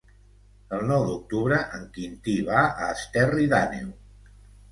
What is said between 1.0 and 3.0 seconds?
d'octubre en Quintí va a